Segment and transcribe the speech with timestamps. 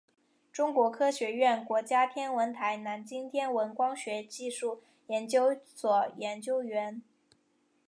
[0.51, 7.03] 中国科学院国家天文台南京天文光学技术研究所研究员。